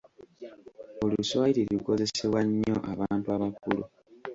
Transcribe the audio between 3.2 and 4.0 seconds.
abakulu.